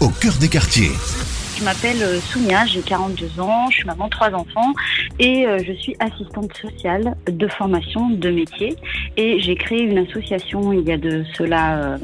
Au 0.00 0.08
cœur 0.08 0.32
des 0.40 0.48
quartiers. 0.48 0.90
Je 1.56 1.62
m'appelle 1.62 2.02
euh, 2.02 2.18
Soumia, 2.20 2.66
j'ai 2.66 2.80
42 2.80 3.40
ans, 3.40 3.70
je 3.70 3.76
suis 3.76 3.84
maman 3.84 4.06
de 4.06 4.10
trois 4.10 4.34
enfants 4.34 4.72
et 5.20 5.46
euh, 5.46 5.60
je 5.64 5.72
suis 5.72 5.94
assistante 6.00 6.52
sociale 6.56 7.14
de 7.26 7.46
formation 7.46 8.10
de 8.10 8.30
métier. 8.30 8.74
Et 9.16 9.38
j'ai 9.38 9.54
créé 9.54 9.82
une 9.82 9.98
association 9.98 10.72
il 10.72 10.80
y 10.80 10.90
a 10.90 10.96
de 10.96 11.24
cela 11.38 11.76
euh, 11.76 11.98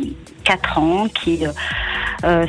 quatre 0.45 0.79
ans 0.79 1.09
qui 1.09 1.45
euh, 1.45 1.51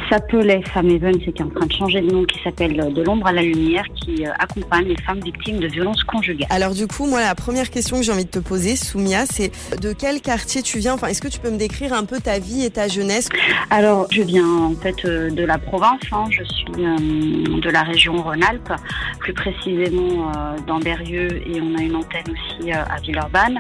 s'appelait 0.10 0.62
Femme 0.74 0.90
Even, 0.90 1.14
c'est 1.26 1.32
qui 1.32 1.42
est 1.42 1.46
en 1.46 1.50
train 1.50 1.66
de 1.66 1.72
changer 1.72 2.02
de 2.02 2.12
nom, 2.12 2.26
qui 2.26 2.40
s'appelle 2.44 2.80
euh, 2.80 2.90
De 2.90 3.04
l'ombre 3.04 3.28
à 3.28 3.32
la 3.32 3.42
lumière, 3.42 3.84
qui 3.96 4.26
euh, 4.26 4.32
accompagne 4.40 4.86
les 4.86 4.98
femmes 5.02 5.20
victimes 5.20 5.60
de 5.60 5.68
violences 5.68 6.04
conjugales. 6.04 6.48
Alors 6.50 6.74
du 6.74 6.88
coup, 6.88 7.06
moi, 7.06 7.22
la 7.22 7.36
première 7.36 7.70
question 7.70 7.98
que 7.98 8.04
j'ai 8.04 8.12
envie 8.12 8.26
de 8.26 8.30
te 8.30 8.40
poser, 8.40 8.76
Soumia, 8.76 9.26
c'est 9.26 9.52
de 9.80 9.94
quel 9.94 10.22
quartier 10.22 10.62
tu 10.62 10.80
viens? 10.80 10.94
Enfin, 10.94 11.08
est-ce 11.08 11.22
que 11.22 11.28
tu 11.28 11.40
peux 11.40 11.52
me 11.52 11.58
décrire 11.58 11.94
un 11.94 12.06
peu 12.06 12.20
ta 12.20 12.40
vie 12.40 12.66
et 12.66 12.70
ta 12.70 12.88
jeunesse? 12.88 13.30
Alors, 13.70 14.08
je 14.12 14.22
viens 14.22 14.48
en 14.48 14.76
fait 14.76 15.06
de 15.06 15.44
la 15.44 15.58
province. 15.58 16.02
Hein. 16.12 16.26
Je 16.30 16.44
suis 16.44 16.66
de 16.66 17.70
la 17.70 17.84
région 17.84 18.22
Rhône-Alpes, 18.22 18.74
plus 19.20 19.34
précisément 19.34 20.32
dans 20.68 20.80
Berrieux, 20.80 21.42
et 21.48 21.62
on 21.62 21.78
a 21.78 21.82
une 21.82 21.96
antenne 21.96 22.24
aussi 22.32 22.72
à 22.72 22.98
Villeurbanne. 23.02 23.60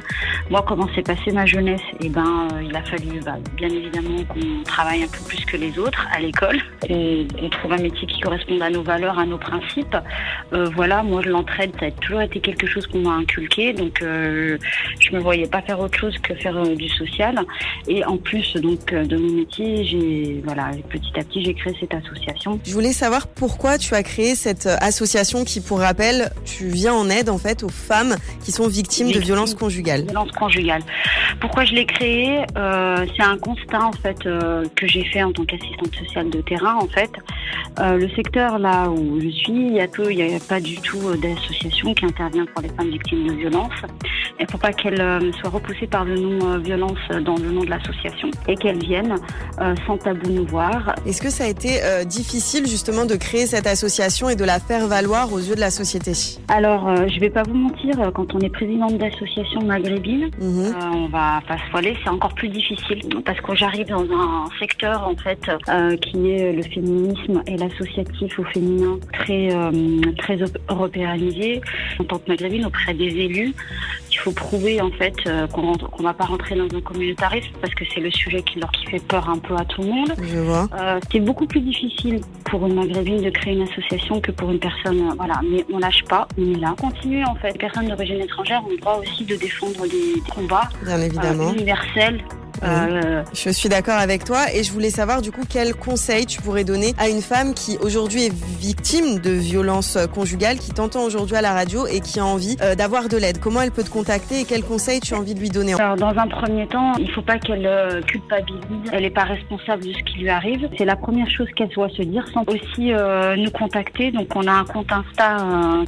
Moi, 0.49 0.63
comment 0.67 0.87
s'est 0.93 1.01
passée 1.01 1.31
ma 1.31 1.45
jeunesse? 1.45 1.81
Eh 2.01 2.09
ben, 2.09 2.47
il 2.63 2.75
a 2.75 2.83
fallu, 2.83 3.19
bah, 3.23 3.37
bien 3.55 3.69
évidemment, 3.69 4.23
qu'on 4.25 4.63
travaille 4.63 5.03
un 5.03 5.07
peu 5.07 5.23
plus 5.27 5.43
que 5.45 5.57
les 5.57 5.77
autres 5.79 6.00
à 6.11 6.19
l'école, 6.19 6.59
qu'on 6.81 7.49
trouve 7.49 7.73
un 7.73 7.81
métier 7.81 8.07
qui 8.07 8.19
corresponde 8.21 8.61
à 8.61 8.69
nos 8.69 8.83
valeurs, 8.83 9.19
à 9.19 9.25
nos 9.25 9.37
principes. 9.37 9.95
Euh, 10.53 10.69
voilà, 10.75 11.03
moi 11.03 11.21
l'entraide, 11.23 11.71
ça 11.79 11.87
a 11.87 11.91
toujours 11.91 12.21
été 12.21 12.39
quelque 12.39 12.67
chose 12.67 12.87
qu'on 12.87 12.99
m'a 12.99 13.15
inculqué, 13.15 13.73
donc 13.73 14.01
euh, 14.01 14.57
je 14.99 15.11
me 15.11 15.19
voyais 15.19 15.47
pas 15.47 15.61
faire 15.61 15.79
autre 15.79 15.97
chose 15.97 16.17
que 16.19 16.33
faire 16.35 16.57
euh, 16.57 16.75
du 16.75 16.89
social. 16.89 17.39
Et 17.87 18.03
en 18.05 18.17
plus 18.17 18.55
donc 18.55 18.93
de 18.93 19.17
mon 19.17 19.33
métier, 19.33 19.83
j'ai 19.85 20.41
voilà, 20.45 20.71
petit 20.89 21.19
à 21.19 21.23
petit 21.23 21.43
j'ai 21.43 21.53
créé 21.53 21.75
cette 21.79 21.93
association. 21.93 22.59
Je 22.65 22.73
voulais 22.73 22.93
savoir 22.93 23.27
pourquoi 23.27 23.77
tu 23.77 23.93
as 23.95 24.03
créé 24.03 24.35
cette 24.35 24.67
association 24.81 25.43
qui, 25.43 25.61
pour 25.61 25.79
rappel, 25.79 26.31
tu 26.45 26.67
viens 26.67 26.93
en 26.93 27.09
aide 27.09 27.29
en 27.29 27.37
fait 27.37 27.63
aux 27.63 27.69
femmes 27.69 28.15
qui 28.43 28.51
sont 28.51 28.67
victimes, 28.67 29.11
de 29.11 29.19
violences 29.19 29.55
conjugales. 29.55 30.03
Violences 30.03 30.31
conjugales. 30.31 30.83
Pourquoi 31.39 31.65
je 31.65 31.73
l'ai 31.73 31.85
créé? 31.85 32.45
C'est 32.55 33.23
un 33.23 33.37
constat 33.37 33.83
en 33.83 33.91
fait 33.91 34.19
que 34.23 34.87
j'ai 34.87 35.05
fait 35.05 35.23
en 35.23 35.31
tant 35.31 35.45
qu'assistante 35.45 35.80
sociale 35.87 36.29
de 36.29 36.41
terrain, 36.41 36.75
en 36.75 36.87
fait, 36.87 37.11
euh, 37.79 37.97
le 37.97 38.09
secteur 38.09 38.59
là 38.59 38.89
où 38.89 39.19
je 39.21 39.29
suis, 39.29 39.53
il 39.53 39.73
n'y 39.73 39.79
a, 39.79 39.85
a, 39.85 40.39
pas 40.47 40.59
du 40.59 40.77
tout 40.81 40.99
euh, 41.07 41.17
d'association 41.17 41.93
qui 41.93 42.05
intervient 42.05 42.45
pour 42.45 42.61
les 42.61 42.69
femmes 42.69 42.89
victimes 42.89 43.27
de 43.27 43.33
violences. 43.33 43.81
Ne 44.41 44.47
faut 44.47 44.57
pas 44.57 44.73
qu'elles 44.73 45.01
euh, 45.01 45.31
soient 45.33 45.49
repoussées 45.49 45.87
par 45.87 46.05
le 46.05 46.15
nom 46.15 46.57
violence 46.59 46.99
dans 47.23 47.35
le 47.35 47.51
nom 47.51 47.63
de 47.63 47.69
l'association 47.69 48.29
et 48.47 48.55
qu'elles 48.55 48.83
viennent 48.83 49.15
sans 49.85 49.97
tabou 49.97 50.29
nous 50.29 50.45
voir. 50.45 50.95
Est-ce 51.05 51.21
que 51.21 51.29
ça 51.29 51.45
a 51.45 51.47
été 51.47 51.79
difficile 52.05 52.67
justement 52.67 53.05
de 53.05 53.15
créer 53.15 53.45
cette 53.45 53.67
association 53.67 54.29
et 54.29 54.35
de 54.35 54.43
la 54.43 54.59
faire 54.59 54.87
valoir 54.87 55.31
aux 55.31 55.39
yeux 55.39 55.55
de 55.55 55.59
la 55.59 55.71
société? 55.71 56.13
Alors, 56.47 56.89
je 57.07 57.19
vais 57.19 57.29
pas 57.29 57.43
vous 57.43 57.53
mentir, 57.53 58.11
quand 58.13 58.33
on 58.33 58.39
est 58.39 58.49
présidente 58.49 58.97
d'association 58.97 59.61
maghrébine, 59.61 60.29
mhm. 60.39 60.73
on 60.93 61.07
va 61.07 61.41
pas 61.47 61.57
se 61.57 61.71
voiler, 61.71 61.95
c'est 62.03 62.09
encore 62.09 62.33
plus 62.33 62.49
difficile 62.49 63.01
parce 63.25 63.39
que 63.39 63.55
j'arrive 63.55 63.87
dans 63.87 64.03
un 64.03 64.45
secteur 64.59 65.07
en 65.07 65.15
fait 65.15 65.49
euh, 65.69 65.97
qui 65.97 66.31
est 66.31 66.53
le 66.53 66.63
féminisme 66.63 67.41
et 67.47 67.57
l'associatif 67.57 68.39
au 68.39 68.43
féminin 68.45 68.97
très, 69.13 69.53
euh, 69.53 70.01
très 70.17 70.37
européanisé. 70.69 71.61
En 71.99 72.03
tant 72.03 72.17
que 72.17 72.29
maghrébine, 72.29 72.65
auprès 72.65 72.93
des 72.93 73.07
élus, 73.07 73.53
il 74.11 74.17
faut 74.17 74.30
prouver 74.31 74.81
en 74.81 74.91
fait 74.91 75.15
euh, 75.27 75.47
qu'on 75.47 75.71
ne 75.71 76.03
va 76.03 76.13
pas 76.13 76.25
rentrer 76.25 76.55
dans 76.55 76.65
un 76.75 76.81
communautarisme 76.81 77.51
parce 77.61 77.73
que 77.73 77.83
c'est 77.93 77.99
le 77.99 78.11
sujet 78.11 78.41
qui 78.41 78.59
leur 78.59 78.71
qui 78.71 78.85
fait 78.85 79.03
peur 79.03 79.29
un 79.29 79.37
peu 79.37 79.55
à 79.55 79.65
tout 79.65 79.81
le 79.81 79.87
monde. 79.87 80.13
Je 80.21 80.39
vois. 80.39 80.67
c'est 81.11 81.19
beaucoup 81.19 81.45
plus 81.45 81.61
difficile 81.61 82.21
pour 82.45 82.65
une 82.65 82.75
maghrébine 82.75 83.21
de 83.21 83.29
créer 83.29 83.53
une 83.53 83.63
association 83.63 84.19
que 84.21 84.31
pour 84.31 84.51
une 84.51 84.59
personne. 84.59 85.13
voilà, 85.17 85.39
mais 85.49 85.65
on 85.71 85.79
lâche 85.79 86.03
pas, 86.09 86.27
on 86.37 86.53
est 86.53 86.59
là. 86.59 86.75
Continue 86.79 87.23
en 87.25 87.35
fait. 87.35 87.53
Les 87.53 87.59
personnes 87.59 87.87
d'origine 87.87 88.19
étrangère 88.21 88.63
ont 88.65 88.69
le 88.69 88.77
droit 88.77 88.99
aussi 88.99 89.25
de 89.25 89.35
défendre 89.35 89.87
des, 89.87 90.21
combats 90.33 90.69
Bien 90.83 91.01
évidemment. 91.01 91.51
universels 91.53 92.23
euh, 92.63 93.23
je 93.33 93.49
suis 93.49 93.69
d'accord 93.69 93.95
avec 93.95 94.23
toi 94.23 94.53
et 94.53 94.63
je 94.63 94.71
voulais 94.71 94.89
savoir 94.89 95.21
du 95.21 95.31
coup 95.31 95.41
quel 95.49 95.73
conseil 95.75 96.25
tu 96.25 96.41
pourrais 96.41 96.63
donner 96.63 96.93
à 96.97 97.09
une 97.09 97.21
femme 97.21 97.53
qui 97.53 97.77
aujourd'hui 97.81 98.25
est 98.25 98.33
victime 98.59 99.19
de 99.19 99.31
violences 99.31 99.97
conjugales, 100.13 100.57
qui 100.57 100.71
t'entend 100.71 101.03
aujourd'hui 101.03 101.35
à 101.35 101.41
la 101.41 101.53
radio 101.53 101.87
et 101.87 102.01
qui 102.01 102.19
a 102.19 102.25
envie 102.25 102.57
euh, 102.61 102.75
d'avoir 102.75 103.09
de 103.09 103.17
l'aide. 103.17 103.39
Comment 103.39 103.61
elle 103.61 103.71
peut 103.71 103.83
te 103.83 103.89
contacter 103.89 104.41
et 104.41 104.45
quel 104.45 104.63
conseil 104.63 104.99
tu 104.99 105.13
as 105.13 105.17
envie 105.17 105.33
de 105.33 105.39
lui 105.39 105.49
donner? 105.49 105.73
Alors, 105.79 105.95
Dans 105.95 106.17
un 106.17 106.27
premier 106.27 106.67
temps, 106.67 106.93
il 106.99 107.07
ne 107.07 107.11
faut 107.11 107.21
pas 107.21 107.39
qu'elle 107.39 107.65
euh, 107.65 108.01
culpabilise. 108.01 108.61
Elle 108.91 109.03
n'est 109.03 109.09
pas 109.09 109.23
responsable 109.23 109.83
de 109.83 109.93
ce 109.93 110.03
qui 110.03 110.19
lui 110.19 110.29
arrive. 110.29 110.69
C'est 110.77 110.85
la 110.85 110.95
première 110.95 111.29
chose 111.29 111.47
qu'elle 111.55 111.69
doit 111.69 111.89
se 111.89 112.03
dire, 112.03 112.25
sans 112.33 112.43
aussi 112.47 112.91
nous 113.37 113.51
contacter. 113.51 114.11
Donc 114.11 114.27
on 114.35 114.47
a 114.47 114.51
un 114.51 114.65
compte 114.65 114.91
Insta 114.91 115.37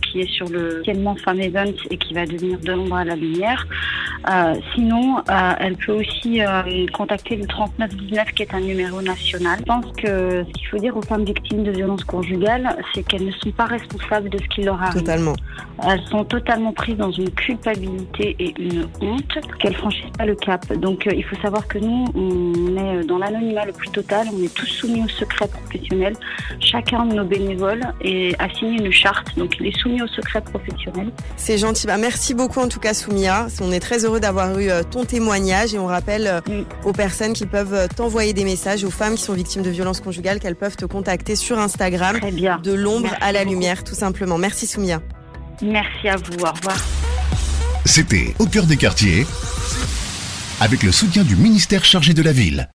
qui 0.01 0.21
est 0.21 0.29
sur 0.29 0.47
le 0.49 0.81
Tiennement 0.83 1.15
Femme 1.15 1.39
Event 1.39 1.73
et 1.89 1.97
qui 1.97 2.13
va 2.13 2.25
devenir 2.25 2.59
de 2.59 2.71
l'ombre 2.71 2.95
à 2.95 3.03
la 3.03 3.15
lumière. 3.15 3.67
sinon, 4.73 5.21
elle 5.59 5.75
peut 5.77 5.93
aussi 5.93 6.41
contacter 6.91 7.35
le 7.35 7.45
3919 7.45 8.31
qui 8.33 8.43
est 8.43 8.53
un 8.53 8.59
numéro 8.59 9.01
national. 9.01 9.59
Je 9.59 9.65
pense 9.65 9.85
que 9.97 10.43
ce 10.45 10.51
qu'il 10.51 10.67
faut 10.67 10.77
dire 10.77 10.95
aux 10.95 11.01
femmes 11.01 11.25
victimes 11.25 11.63
de 11.63 11.71
violences 11.71 12.03
conjugales, 12.03 12.75
c'est 12.93 13.03
qu'elles 13.03 13.25
ne 13.25 13.31
sont 13.31 13.51
pas 13.51 13.65
responsables 13.65 14.29
de 14.29 14.37
ce 14.37 14.47
qui 14.55 14.63
leur 14.63 14.81
arrive. 14.81 15.01
Totalement. 15.01 15.33
Elles 15.87 16.03
sont 16.09 16.23
totalement 16.23 16.71
prises 16.73 16.97
dans 16.97 17.11
une 17.11 17.29
culpabilité 17.31 18.35
et 18.39 18.53
une 18.59 18.87
honte 19.01 19.37
qu'elles 19.59 19.75
franchissent 19.75 20.11
pas 20.17 20.25
le 20.25 20.35
cap. 20.35 20.71
Donc 20.73 21.07
euh, 21.07 21.13
il 21.15 21.23
faut 21.23 21.35
savoir 21.41 21.67
que 21.67 21.77
nous, 21.77 22.05
on 22.15 22.77
est 22.77 23.03
dans 23.05 23.17
l'anonymat 23.17 23.65
le 23.65 23.73
plus 23.73 23.89
total, 23.89 24.27
on 24.33 24.43
est 24.43 24.53
tous 24.53 24.65
soumis 24.65 25.03
au 25.03 25.09
secret 25.09 25.47
professionnel. 25.47 26.13
Chacun 26.59 27.05
de 27.05 27.15
nos 27.15 27.25
bénévoles 27.25 27.83
est, 28.01 28.39
a 28.41 28.49
signé 28.53 28.83
une 28.83 28.91
charte, 28.91 29.37
donc 29.37 29.55
il 29.59 29.67
est 29.67 29.77
soumis 29.77 30.01
au 30.01 30.07
secret 30.07 30.41
professionnel. 30.41 31.11
C'est 31.37 31.57
gentil. 31.57 31.87
Bah, 31.87 31.97
merci 31.97 32.33
beaucoup 32.33 32.59
en 32.59 32.67
tout 32.67 32.79
cas 32.79 32.93
Soumia. 32.93 33.47
On 33.61 33.71
est 33.71 33.79
très 33.79 34.05
heureux 34.05 34.19
d'avoir 34.19 34.57
eu 34.59 34.69
euh, 34.69 34.83
ton 34.83 35.05
témoignage 35.05 35.73
et 35.73 35.79
on 35.79 35.87
rappelle 35.87 36.27
euh, 36.27 36.52
aux 36.83 36.93
personnes 36.93 37.33
qui 37.33 37.45
peuvent 37.45 37.87
t'envoyer 37.95 38.33
des 38.33 38.43
messages, 38.43 38.83
aux 38.83 38.91
femmes 38.91 39.15
qui 39.15 39.23
sont 39.23 39.33
victimes 39.33 39.63
de 39.63 39.69
violences 39.69 40.01
conjugales, 40.01 40.39
qu'elles 40.39 40.55
peuvent 40.55 40.75
te 40.75 40.85
contacter 40.85 41.35
sur 41.35 41.59
Instagram. 41.59 42.19
Très 42.19 42.31
bien. 42.31 42.59
De 42.63 42.73
l'ombre 42.73 43.09
à 43.21 43.31
la 43.31 43.43
lumière, 43.43 43.83
tout 43.83 43.95
simplement. 43.95 44.37
Merci 44.37 44.67
Soumia. 44.67 45.01
Merci 45.61 46.07
à 46.07 46.15
vous. 46.17 46.43
Au 46.43 46.51
revoir. 46.51 46.77
C'était 47.85 48.33
Au 48.39 48.45
cœur 48.45 48.65
des 48.65 48.77
quartiers, 48.77 49.25
avec 50.61 50.83
le 50.83 50.91
soutien 50.91 51.23
du 51.23 51.35
ministère 51.35 51.83
chargé 51.83 52.13
de 52.13 52.21
la 52.21 52.31
ville. 52.31 52.69